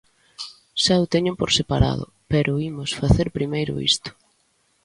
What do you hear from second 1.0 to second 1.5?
o teño por